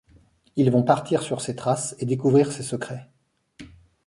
[0.55, 3.07] Ils vont partir sur ses traces et découvrir ses secrets.